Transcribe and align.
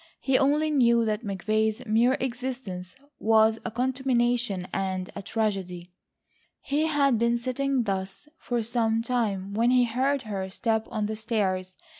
He 0.19 0.35
only 0.35 0.71
knew 0.71 1.05
that 1.05 1.23
McVay's 1.23 1.85
mere 1.85 2.15
existence 2.19 2.95
was 3.19 3.59
a 3.63 3.69
contamination 3.69 4.67
and 4.73 5.11
a 5.15 5.21
tragedy. 5.21 5.91
He 6.61 6.87
had 6.87 7.19
been 7.19 7.37
sitting 7.37 7.83
thus 7.83 8.27
for 8.39 8.63
some 8.63 9.03
time, 9.03 9.53
when 9.53 9.69
he 9.69 9.83
heard 9.83 10.23
her 10.23 10.49
step 10.49 10.87
on 10.89 11.05
the 11.05 11.15
stairs. 11.15 11.77